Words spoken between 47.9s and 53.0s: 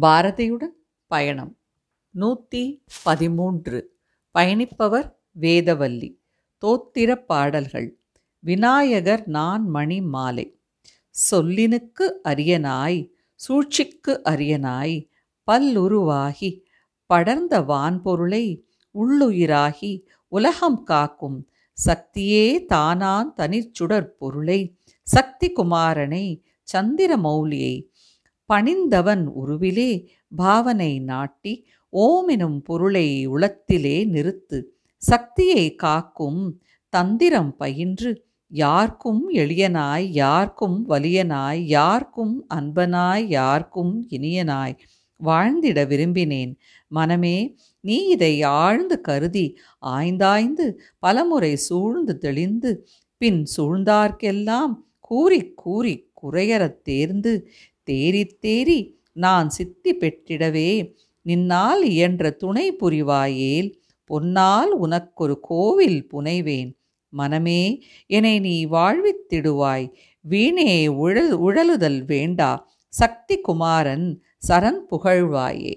இதை ஆழ்ந்து கருதி ஆய்ந்தாய்ந்து பலமுறை சூழ்ந்து தெளிந்து